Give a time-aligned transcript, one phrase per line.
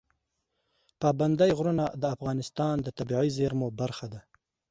[1.01, 4.19] پابندی غرونه د افغانستان د طبیعي زیرمو برخه ده.